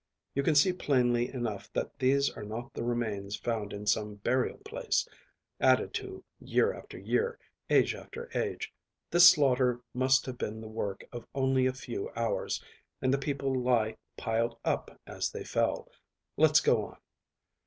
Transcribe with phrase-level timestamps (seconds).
[0.33, 4.57] You can see plainly enough that these are not the remains found in some burial
[4.65, 5.07] place,
[5.59, 7.37] added to year after year,
[7.69, 8.73] age after age.
[9.11, 12.63] This slaughter must have been the work of only a few hours,
[12.99, 15.87] and the people lie piled up as they fell.
[16.35, 16.97] Let's go on."